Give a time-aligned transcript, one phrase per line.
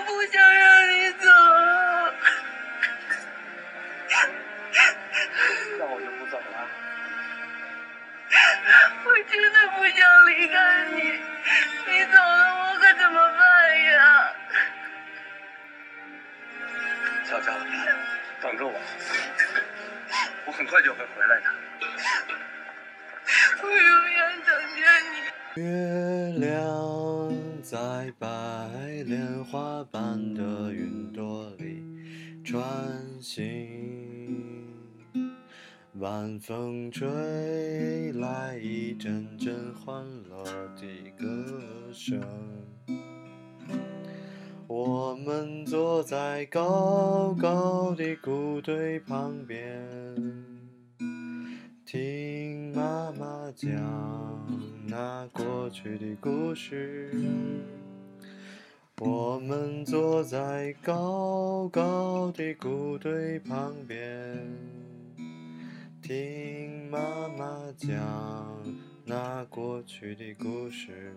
[0.00, 1.28] 我不想让你走。
[5.78, 6.68] 那我就不走了。
[9.04, 10.96] 我真的不想离开你，
[11.86, 14.32] 你走了我可怎么办呀？
[17.24, 17.52] 小娇，
[18.40, 18.80] 等着我，
[20.46, 21.42] 我很快就会回来的。
[23.62, 25.20] 我永远等着你。
[25.56, 25.62] 月
[26.38, 26.89] 亮
[27.62, 28.26] 在白
[29.04, 31.82] 莲花般的云朵里
[32.42, 32.62] 穿
[33.20, 34.64] 行，
[35.98, 40.42] 晚风吹来一阵阵欢乐
[40.74, 40.86] 的
[41.18, 42.18] 歌声。
[44.66, 49.60] 我们坐在高高的谷堆旁边，
[51.84, 53.68] 听妈妈讲
[54.90, 57.14] 那过去的故事。
[58.98, 64.36] 我们坐在高高的谷堆旁边，
[66.02, 66.98] 听妈
[67.38, 67.88] 妈讲
[69.04, 71.14] 那过去的故事。